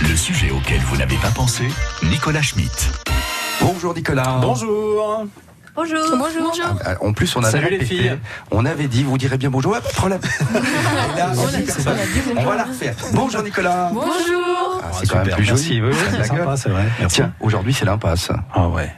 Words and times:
Le 0.00 0.16
sujet 0.16 0.50
auquel 0.50 0.80
vous 0.80 0.96
n'avez 0.96 1.16
pas 1.16 1.30
pensé, 1.30 1.64
Nicolas 2.04 2.42
Schmitt. 2.42 2.90
Bonjour 3.60 3.94
Nicolas. 3.94 4.38
Bonjour. 4.40 5.26
Bonjour. 5.74 5.98
Bonjour. 6.16 6.52
Ah, 6.84 6.94
En 7.00 7.12
plus, 7.12 7.34
on 7.36 7.42
avait 7.42 7.50
Salut 7.50 7.78
les 7.78 7.84
filles. 7.84 8.18
On 8.50 8.64
avait 8.64 8.86
dit, 8.86 9.02
vous 9.02 9.18
direz 9.18 9.38
bien 9.38 9.50
bonjour, 9.50 9.72
ouais, 9.72 9.80
pas 9.80 9.88
de 9.88 9.94
problème. 9.94 10.20
Et 10.54 11.18
là, 11.18 11.32
on, 11.36 11.46
dit 11.48 11.62
personne. 11.62 11.96
On 12.36 12.44
va 12.44 12.56
la 12.56 12.64
refaire. 12.64 12.94
Bonjour 13.12 13.42
Nicolas. 13.42 13.90
Bonjour. 13.92 14.80
Ah, 14.82 14.90
c'est 14.92 15.08
quand 15.08 15.24
même 15.24 15.34
plus 15.34 15.44
joli. 15.44 15.60
merci. 15.60 15.80
Oui, 15.82 15.88
oui, 15.90 15.96
la 16.12 16.24
c'est 16.24 16.28
sympa, 16.28 16.56
c'est 16.56 16.70
vrai. 16.70 16.84
Merci. 17.00 17.16
Tiens, 17.16 17.32
aujourd'hui 17.40 17.74
c'est 17.74 17.84
l'impasse. 17.84 18.30
Ah 18.54 18.68
ouais. 18.68 18.92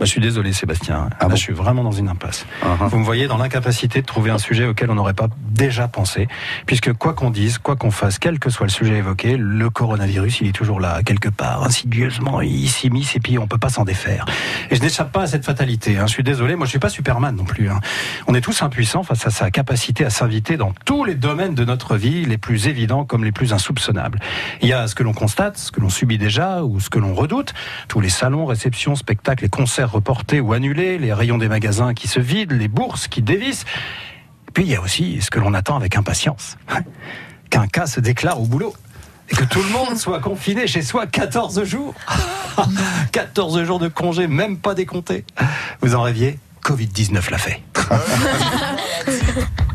Bah, 0.00 0.06
je 0.06 0.12
suis 0.12 0.20
désolé 0.22 0.54
Sébastien. 0.54 1.10
Ah 1.12 1.24
Là, 1.24 1.28
bon 1.28 1.36
je 1.36 1.40
suis 1.42 1.52
vraiment 1.52 1.84
dans 1.84 1.92
une 1.92 2.08
impasse. 2.08 2.46
Uh-huh. 2.62 2.88
Vous 2.88 2.98
me 2.98 3.04
voyez 3.04 3.26
dans 3.26 3.36
l'incapacité 3.36 4.00
de 4.00 4.06
trouver 4.06 4.30
un 4.30 4.38
sujet 4.38 4.64
auquel 4.64 4.90
on 4.90 4.94
n'aurait 4.94 5.12
pas 5.12 5.28
déjà 5.50 5.88
pensé, 5.88 6.26
puisque 6.64 6.94
quoi 6.94 7.12
qu'on 7.12 7.28
dise, 7.28 7.58
quoi 7.58 7.76
qu'on 7.76 7.90
fasse, 7.90 8.18
quel 8.18 8.38
que 8.38 8.48
soit 8.48 8.64
le 8.64 8.72
sujet 8.72 8.94
évoqué, 8.96 9.36
le 9.36 9.68
coronavirus, 9.68 10.40
il 10.40 10.46
est 10.48 10.52
toujours 10.52 10.80
là, 10.80 11.02
quelque 11.04 11.28
part, 11.28 11.64
insidieusement, 11.64 12.40
il 12.40 12.66
s'immisce 12.70 13.14
et 13.14 13.20
puis 13.20 13.38
on 13.38 13.46
peut 13.46 13.58
pas 13.58 13.68
s'en 13.68 13.84
défaire. 13.84 14.24
Et 14.70 14.76
je 14.76 14.80
n'échappe 14.80 15.12
pas 15.12 15.22
à 15.24 15.26
cette 15.26 15.44
fatalité. 15.44 15.98
hein. 15.98 16.06
Je 16.06 16.12
suis 16.12 16.22
désolé, 16.22 16.56
moi 16.56 16.64
je 16.64 16.70
suis 16.70 16.78
pas 16.78 16.88
Superman 16.88 17.36
non 17.36 17.44
plus. 17.44 17.68
hein. 17.68 17.78
On 18.26 18.34
est 18.34 18.40
tous 18.40 18.62
impuissants 18.62 19.02
face 19.02 19.26
à 19.26 19.30
sa 19.30 19.50
capacité 19.50 20.06
à 20.06 20.10
s'inviter 20.10 20.56
dans 20.56 20.72
tous 20.86 21.04
les 21.04 21.14
domaines 21.14 21.54
de 21.54 21.64
notre 21.66 21.96
vie, 21.96 22.24
les 22.24 22.38
plus 22.38 22.68
évidents 22.68 23.04
comme 23.04 23.22
les 23.22 23.32
plus 23.32 23.52
insoupçonnables. 23.52 24.18
Il 24.62 24.68
y 24.68 24.72
a 24.72 24.86
ce 24.88 24.94
que 24.94 25.02
l'on 25.02 25.12
constate, 25.12 25.58
ce 25.58 25.70
que 25.70 25.80
l'on 25.80 25.90
subit 25.90 26.16
déjà 26.16 26.62
ou 26.64 26.80
ce 26.80 26.88
que 26.88 26.98
l'on 26.98 27.12
redoute, 27.12 27.52
tous 27.88 28.00
les 28.00 28.08
salons, 28.08 28.46
réceptions, 28.46 28.94
spectacles 28.94 29.44
et 29.44 29.50
concerts 29.50 29.89
reportés 29.90 30.40
ou 30.40 30.52
annulés, 30.52 30.98
les 30.98 31.12
rayons 31.12 31.38
des 31.38 31.48
magasins 31.48 31.94
qui 31.94 32.08
se 32.08 32.20
vident, 32.20 32.54
les 32.56 32.68
bourses 32.68 33.08
qui 33.08 33.22
dévissent. 33.22 33.64
Puis 34.54 34.64
il 34.64 34.70
y 34.70 34.76
a 34.76 34.80
aussi 34.80 35.20
ce 35.20 35.30
que 35.30 35.38
l'on 35.38 35.54
attend 35.54 35.76
avec 35.76 35.96
impatience. 35.96 36.56
Qu'un 37.50 37.66
cas 37.66 37.86
se 37.86 38.00
déclare 38.00 38.40
au 38.40 38.46
boulot. 38.46 38.74
Et 39.28 39.36
que 39.36 39.44
tout 39.44 39.62
le 39.62 39.68
monde 39.68 39.96
soit 39.96 40.20
confiné 40.20 40.66
chez 40.66 40.82
soi 40.82 41.06
14 41.06 41.62
jours. 41.64 41.94
14 43.12 43.62
jours 43.64 43.78
de 43.78 43.88
congé, 43.88 44.26
même 44.26 44.58
pas 44.58 44.74
décomptés. 44.74 45.24
Vous 45.80 45.94
en 45.94 46.02
rêviez? 46.02 46.38
Covid-19 46.64 47.30
l'a 47.30 47.38
fait. 47.38 47.62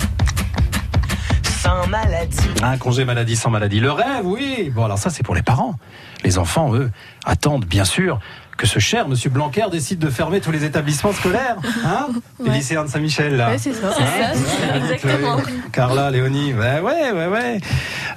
sans 1.65 1.87
maladie. 1.87 2.37
Un 2.61 2.77
congé 2.77 3.05
maladie 3.05 3.35
sans 3.35 3.49
maladie. 3.49 3.79
Le 3.79 3.91
rêve, 3.91 4.25
oui. 4.25 4.71
Bon, 4.73 4.85
alors 4.85 4.97
ça, 4.97 5.09
c'est 5.09 5.23
pour 5.23 5.35
les 5.35 5.41
parents. 5.41 5.75
Les 6.23 6.37
enfants, 6.37 6.73
eux, 6.75 6.91
attendent, 7.25 7.65
bien 7.65 7.85
sûr, 7.85 8.19
que 8.57 8.65
ce 8.67 8.79
cher 8.79 9.07
Monsieur 9.07 9.29
Blanquer 9.29 9.65
décide 9.71 9.99
de 9.99 10.09
fermer 10.09 10.41
tous 10.41 10.51
les 10.51 10.63
établissements 10.63 11.11
scolaires. 11.11 11.57
Hein 11.85 12.07
Les 12.43 12.51
lycéens 12.51 12.83
de 12.83 12.89
Saint-Michel, 12.89 13.35
là. 13.35 13.49
Ouais, 13.49 13.57
c'est 13.57 13.73
ça. 13.73 13.89
Hein 13.99 14.75
Exactement. 14.75 15.37
Carla, 15.71 16.11
Léonie, 16.11 16.53
ouais, 16.53 16.79
ouais, 16.79 17.11
ouais, 17.11 17.27
ouais. 17.27 17.57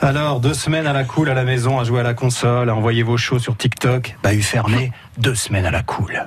Alors, 0.00 0.40
deux 0.40 0.54
semaines 0.54 0.86
à 0.86 0.92
la 0.92 1.04
cool 1.04 1.28
à 1.30 1.34
la 1.34 1.44
maison, 1.44 1.78
à 1.80 1.84
jouer 1.84 2.00
à 2.00 2.04
la 2.04 2.14
console, 2.14 2.70
à 2.70 2.74
envoyer 2.74 3.02
vos 3.02 3.16
shows 3.16 3.38
sur 3.38 3.56
TikTok. 3.56 4.16
Bahut 4.22 4.42
fermé, 4.42 4.92
deux 5.16 5.34
semaines 5.34 5.66
à 5.66 5.70
la 5.70 5.82
cool. 5.82 6.26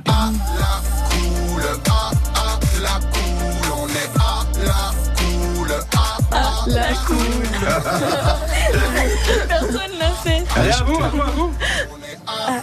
La 6.68 6.94
cool. 7.06 7.18
Personne 9.48 9.92
l'a 10.00 10.12
fait. 10.24 10.44
Allez, 10.56 10.72
à 10.72 10.84
vous, 10.84 11.04
à 11.04 11.08
vous, 11.08 11.22
à 11.22 11.32
vous. 11.32 11.54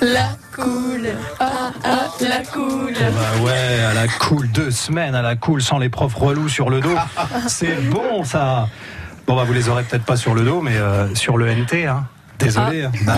La 0.00 0.28
cool. 0.55 1.08
Ah, 1.40 1.72
ah, 1.84 2.06
la 2.20 2.42
cool. 2.44 2.92
Bah 2.94 3.42
ouais, 3.44 3.84
à 3.90 3.94
la 3.94 4.06
cool, 4.08 4.48
deux 4.50 4.70
semaines 4.70 5.14
à 5.14 5.22
la 5.22 5.36
cool, 5.36 5.62
sans 5.62 5.78
les 5.78 5.88
profs 5.88 6.14
relous 6.14 6.48
sur 6.48 6.70
le 6.70 6.80
dos. 6.80 6.94
C'est 7.48 7.77
bon, 7.90 8.24
ça. 8.24 8.68
Bon, 9.27 9.36
bah, 9.36 9.44
vous 9.44 9.52
les 9.52 9.68
aurez 9.68 9.82
peut-être 9.82 10.05
pas 10.05 10.16
sur 10.16 10.34
le 10.34 10.42
dos, 10.42 10.60
mais 10.60 10.77
euh, 10.77 11.14
sur 11.14 11.36
le 11.36 11.52
NT, 11.52 11.86
hein. 11.86 12.06
Désolé. 12.39 12.84
hein. 12.84 12.92
Bah, 13.05 13.17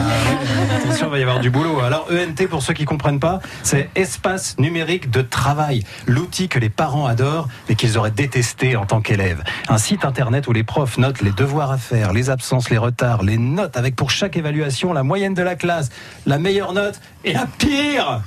attention, 0.77 1.07
il 1.09 1.11
va 1.11 1.19
y 1.19 1.23
avoir 1.23 1.41
du 1.41 1.51
boulot. 1.51 1.81
Alors, 1.81 2.09
ENT, 2.11 2.47
pour 2.49 2.63
ceux 2.63 2.73
qui 2.75 2.85
comprennent 2.85 3.21
pas, 3.21 3.41
c'est 3.63 3.91
espace 3.95 4.57
numérique 4.59 5.11
de 5.11 5.23
travail. 5.23 5.85
L'outil 6.07 6.49
que 6.49 6.59
les 6.59 6.71
parents 6.71 7.07
adorent, 7.07 7.49
mais 7.69 7.75
qu'ils 7.75 7.99
auraient 7.99 8.11
détesté 8.11 8.77
en 8.77 8.87
tant 8.87 9.01
qu'élèves. 9.01 9.43
Un 9.69 9.79
site 9.79 10.05
internet 10.05 10.47
où 10.49 10.53
les 10.53 10.65
profs 10.65 10.99
notent 10.99 11.23
les 11.23 11.33
devoirs 11.33 11.71
à 11.71 11.79
faire, 11.79 12.13
les 12.13 12.31
absences, 12.31 12.71
les 12.71 12.79
retards, 12.79 13.23
les 13.23 13.39
notes, 13.39 13.77
avec 13.77 13.95
pour 13.97 14.11
chaque 14.11 14.37
évaluation 14.37 14.93
la 14.93 15.03
moyenne 15.03 15.35
de 15.35 15.43
la 15.43 15.55
classe, 15.55 15.91
la 16.27 16.39
meilleure 16.39 16.73
note 16.73 17.01
et 17.25 17.33
la 17.33 17.47
pire. 17.59 18.23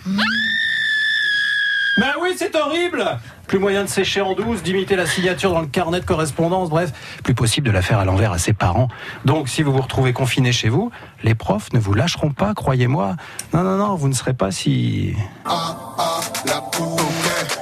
Ben 2.00 2.13
oui, 2.22 2.34
c'est 2.38 2.56
horrible 2.56 3.06
Plus 3.47 3.59
moyen 3.59 3.83
de 3.83 3.89
sécher 3.89 4.21
en 4.21 4.33
douce, 4.33 4.63
d'imiter 4.63 4.95
la 4.95 5.05
signature 5.05 5.51
dans 5.53 5.61
le 5.61 5.67
carnet 5.67 5.99
de 5.99 6.05
correspondance, 6.05 6.69
bref, 6.69 6.91
plus 7.23 7.33
possible 7.33 7.67
de 7.67 7.71
la 7.71 7.81
faire 7.81 7.99
à 7.99 8.05
l'envers 8.05 8.31
à 8.31 8.37
ses 8.37 8.53
parents. 8.53 8.87
Donc, 9.25 9.49
si 9.49 9.61
vous 9.63 9.71
vous 9.71 9.81
retrouvez 9.81 10.13
confiné 10.13 10.51
chez 10.51 10.69
vous, 10.69 10.91
les 11.23 11.35
profs 11.35 11.71
ne 11.73 11.79
vous 11.79 11.93
lâcheront 11.93 12.31
pas, 12.31 12.53
croyez-moi. 12.53 13.15
Non, 13.53 13.63
non, 13.63 13.77
non, 13.77 13.95
vous 13.95 14.07
ne 14.07 14.13
serez 14.13 14.33
pas 14.33 14.51
si... 14.51 15.15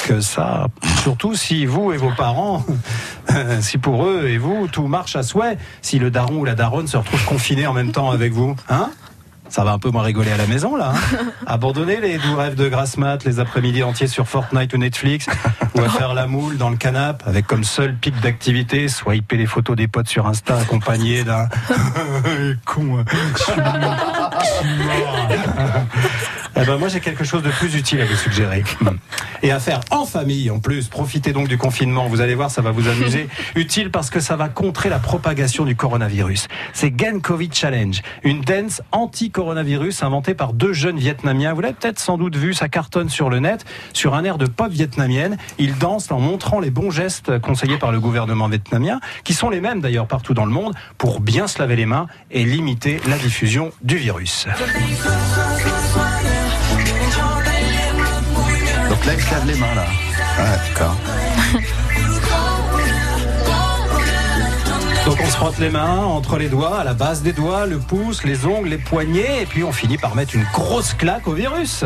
que 0.08 0.20
ça. 0.20 0.68
Surtout 1.02 1.36
si 1.36 1.66
vous 1.66 1.92
et 1.92 1.98
vos 1.98 2.12
parents, 2.12 2.66
si 3.62 3.78
pour 3.78 4.06
eux 4.06 4.28
et 4.28 4.38
vous, 4.38 4.68
tout 4.68 4.88
marche 4.88 5.16
à 5.16 5.24
souhait, 5.24 5.58
si 5.82 6.00
le 6.00 6.12
daron 6.12 6.38
ou 6.38 6.46
la 6.46 6.56
daronne 6.56 6.88
se 6.88 6.98
retrouve 6.98 7.24
confiné 7.26 7.68
en 7.68 7.74
même 7.74 7.92
temps 7.92 8.12
avec 8.12 8.34
vous. 8.34 8.56
Hein? 8.70 8.90
Ça 9.52 9.64
va 9.64 9.72
un 9.72 9.80
peu 9.80 9.90
moins 9.90 10.04
rigoler 10.04 10.32
à 10.32 10.38
la 10.38 10.48
maison, 10.48 10.76
là. 10.76 10.94
Hein 10.96 11.18
Abandonner 11.46 12.00
les 12.00 12.18
doux 12.18 12.36
rêves 12.36 12.56
de 12.56 12.70
grasse 12.70 12.98
mat, 12.98 13.24
les 13.26 13.40
après-midi 13.40 13.84
entiers 13.84 14.08
sur 14.08 14.28
Fortnite 14.28 14.74
ou 14.74 14.78
Netflix, 14.78 15.28
ou 15.76 15.82
à 15.82 15.90
faire 15.90 16.14
la 16.14 16.26
moule 16.26 16.58
dans 16.58 16.70
le 16.70 16.78
canapé, 16.78 17.24
avec 17.28 17.48
comme 17.48 17.64
seul 17.64 17.96
pic 17.96 18.20
d'activité, 18.22 18.88
swiper 18.88 19.38
les 19.38 19.46
photos 19.46 19.76
des 19.76 19.88
potes 19.88 20.08
sur 20.08 20.28
Insta 20.28 20.58
accompagné 20.58 21.24
d'un... 21.24 21.50
con, 22.66 23.00
hein. 23.00 23.06
Je 23.38 23.44
suis 23.44 23.62
mort. 23.62 24.32
Je 24.40 24.46
suis 24.46 24.84
mort. 24.86 25.28
Eh 26.62 26.66
ben 26.66 26.78
moi 26.78 26.90
j'ai 26.90 27.00
quelque 27.00 27.24
chose 27.24 27.42
de 27.42 27.50
plus 27.50 27.76
utile 27.76 28.02
à 28.02 28.06
vous 28.06 28.16
suggérer. 28.16 28.64
Et 29.44 29.52
à 29.52 29.60
faire 29.60 29.80
en 29.90 30.06
famille 30.06 30.52
en 30.52 30.60
plus. 30.60 30.90
Profitez 30.90 31.34
donc 31.34 31.48
du 31.48 31.58
confinement. 31.58 32.08
Vous 32.08 32.22
allez 32.22 32.36
voir, 32.36 32.52
ça 32.52 32.62
va 32.62 32.70
vous 32.70 32.88
amuser. 32.88 33.28
Utile 33.56 33.90
parce 33.90 34.12
que 34.12 34.20
ça 34.20 34.36
va 34.36 34.48
contrer 34.48 34.88
la 34.88 35.00
propagation 35.00 35.66
du 35.66 35.76
coronavirus. 35.76 36.48
C'est 36.74 36.94
Gen 36.96 37.20
Covid 37.20 37.50
Challenge, 37.52 38.00
une 38.22 38.42
dance 38.42 38.84
anti-coronavirus 38.92 40.04
inventée 40.04 40.36
par 40.36 40.54
deux 40.54 40.74
jeunes 40.74 41.00
Vietnamiens. 41.00 41.54
Vous 41.54 41.62
l'avez 41.62 41.74
peut-être 41.74 41.98
sans 41.98 42.20
doute 42.20 42.36
vu, 42.36 42.54
ça 42.54 42.70
cartonne 42.70 43.10
sur 43.10 43.32
le 43.32 43.40
net. 43.40 43.66
Sur 43.94 44.14
un 44.14 44.24
air 44.24 44.38
de 44.38 44.46
pop 44.46 44.72
vietnamienne, 44.72 45.38
ils 45.58 45.76
dansent 45.80 46.12
en 46.12 46.20
montrant 46.20 46.60
les 46.60 46.70
bons 46.70 46.92
gestes 46.92 47.40
conseillés 47.40 47.80
par 47.80 47.92
le 47.92 48.00
gouvernement 48.00 48.48
vietnamien, 48.48 49.00
qui 49.24 49.34
sont 49.34 49.50
les 49.50 49.62
mêmes 49.62 49.82
d'ailleurs 49.82 50.08
partout 50.08 50.36
dans 50.36 50.46
le 50.46 50.52
monde, 50.52 50.76
pour 51.00 51.22
bien 51.22 51.48
se 51.48 51.58
laver 51.58 51.76
les 51.76 51.88
mains 51.88 52.06
et 52.30 52.46
limiter 52.46 53.02
la 53.08 53.18
diffusion 53.18 53.72
du 53.82 53.98
virus. 53.98 54.46
Donc 59.06 59.48
les 59.48 59.56
mains 59.56 59.76
là. 59.76 59.86
Ah, 60.38 60.58
d'accord. 60.68 60.96
Donc 65.06 65.18
on 65.22 65.26
se 65.26 65.32
frotte 65.32 65.58
les 65.58 65.70
mains 65.70 65.98
entre 66.06 66.38
les 66.38 66.48
doigts, 66.48 66.80
à 66.80 66.84
la 66.84 66.94
base 66.94 67.24
des 67.24 67.34
doigts, 67.34 67.66
le 67.66 67.80
pouce, 67.80 68.24
les 68.24 68.46
ongles, 68.46 68.70
les 68.70 68.78
poignets, 68.78 69.42
et 69.42 69.46
puis 69.46 69.64
on 69.64 69.72
finit 69.72 69.98
par 69.98 70.16
mettre 70.16 70.36
une 70.36 70.46
grosse 70.54 70.94
claque 70.94 71.28
au 71.28 71.34
virus. 71.34 71.84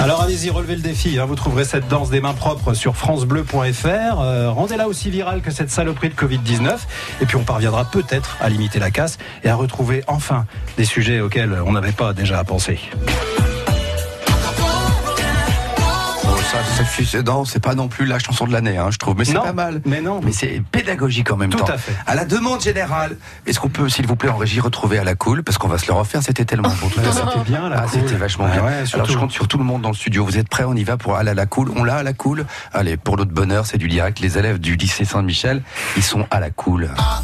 Alors 0.00 0.20
allez-y, 0.20 0.50
relevez 0.50 0.76
le 0.76 0.82
défi. 0.82 1.18
hein. 1.18 1.24
Vous 1.24 1.34
trouverez 1.34 1.64
cette 1.64 1.88
danse 1.88 2.10
des 2.10 2.20
mains 2.20 2.34
propres 2.34 2.74
sur 2.74 2.94
francebleu.fr. 2.96 4.20
Euh, 4.20 4.50
Rendez-la 4.50 4.86
aussi 4.86 5.08
virale 5.08 5.40
que 5.40 5.50
cette 5.50 5.70
saloperie 5.70 6.10
de 6.10 6.14
Covid-19. 6.14 6.76
Et 7.22 7.26
puis 7.26 7.36
on 7.36 7.44
parviendra 7.44 7.86
peut-être 7.86 8.36
à 8.42 8.50
limiter 8.50 8.78
la 8.78 8.90
casse 8.90 9.16
et 9.44 9.48
à 9.48 9.54
retrouver 9.56 10.04
enfin 10.06 10.44
des 10.76 10.84
sujets 10.84 11.20
auxquels 11.20 11.58
on 11.64 11.72
n'avait 11.72 11.92
pas 11.92 12.12
déjà 12.12 12.38
à 12.38 12.44
Non, 17.26 17.44
c'est 17.44 17.60
pas 17.60 17.74
non 17.74 17.88
plus 17.88 18.06
la 18.06 18.18
chanson 18.18 18.46
de 18.46 18.52
l'année, 18.52 18.76
hein, 18.76 18.88
je 18.90 18.98
trouve. 18.98 19.16
Mais 19.16 19.24
c'est 19.24 19.34
pas 19.34 19.52
mal. 19.52 19.80
mais 19.84 20.00
non. 20.00 20.20
Mais 20.22 20.32
c'est 20.32 20.62
pédagogique 20.70 21.30
en 21.30 21.36
même 21.36 21.50
Tout 21.50 21.58
temps. 21.58 21.66
à 21.66 21.78
fait. 21.78 21.92
À 22.06 22.14
la 22.14 22.24
demande 22.24 22.60
générale, 22.60 23.16
est-ce 23.46 23.58
qu'on 23.60 23.68
peut, 23.68 23.88
s'il 23.88 24.06
vous 24.06 24.16
plaît, 24.16 24.28
en 24.30 24.36
régie, 24.36 24.60
retrouver 24.60 24.98
à 24.98 25.04
la 25.04 25.14
cool? 25.14 25.42
Parce 25.42 25.58
qu'on 25.58 25.68
va 25.68 25.78
se 25.78 25.86
le 25.86 25.92
refaire, 25.94 26.22
c'était 26.22 26.44
tellement 26.44 26.68
bon 26.80 26.88
tout 26.88 27.00
à 27.00 27.02
l'heure. 27.02 27.32
C'était 27.32 27.44
bien 27.50 27.68
là. 27.68 27.82
Ah, 27.84 27.86
c'était 27.90 28.14
vachement 28.16 28.48
bien. 28.48 28.64
Alors 28.94 29.06
je 29.08 29.16
compte 29.18 29.32
sur 29.32 29.48
tout 29.48 29.58
le 29.58 29.64
monde 29.64 29.82
dans 29.82 29.90
le 29.90 29.94
studio. 29.94 30.24
Vous 30.24 30.38
êtes 30.38 30.48
prêts? 30.48 30.64
On 30.64 30.74
y 30.74 30.84
va 30.84 30.96
pour 30.96 31.16
aller 31.16 31.30
à 31.30 31.34
la 31.34 31.46
cool. 31.46 31.70
On 31.76 31.84
l'a 31.84 31.96
à 31.96 32.02
la 32.02 32.12
cool? 32.12 32.46
Allez, 32.72 32.96
pour 32.96 33.16
notre 33.16 33.32
bonheur, 33.32 33.66
c'est 33.66 33.78
du 33.78 33.88
direct. 33.88 34.20
Les 34.20 34.38
élèves 34.38 34.58
du 34.58 34.76
lycée 34.76 35.04
Saint-Michel, 35.04 35.62
ils 35.96 36.02
sont 36.02 36.26
à 36.30 36.40
la 36.40 36.50
cool. 36.50 36.90
Ah, 36.96 37.22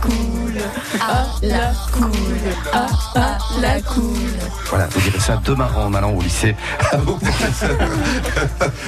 cool. 0.00 0.54
Ah, 1.00 1.26
la 1.42 1.72
cool. 1.92 2.10
Ah, 2.72 2.86
ah, 3.16 3.38
la 3.60 3.80
cool. 3.82 4.04
Voilà, 4.68 4.86
vous 4.88 5.00
direz 5.00 5.18
ça 5.20 5.40
demain 5.44 5.68
en 5.76 5.92
allant 5.94 6.12
au 6.12 6.20
lycée. 6.22 6.54
à. 7.06 7.18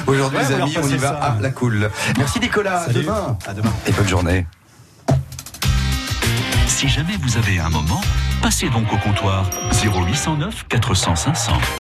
Aujourd'hui, 0.07 0.39
Ouais, 0.39 0.45
les 0.49 0.55
amis, 0.55 0.77
on 0.83 0.89
y 0.89 0.97
va 0.97 1.09
ça. 1.09 1.15
à 1.17 1.37
la 1.41 1.51
cool. 1.51 1.91
Merci 2.19 2.41
Nicolas. 2.41 2.83
À 2.89 2.93
demain. 2.93 3.37
À 3.47 3.55
demain. 3.55 3.73
Et 3.87 3.93
bonne 3.93 4.09
journée. 4.09 4.47
Si 6.67 6.89
jamais 6.89 7.17
vous 7.23 7.37
avez 7.37 7.59
un 7.61 7.69
moment, 7.71 8.01
passez 8.43 8.69
donc 8.69 8.93
au 8.93 8.97
comptoir 8.99 9.45
0809 9.85 10.67
400 10.69 11.17
500. 11.17 11.53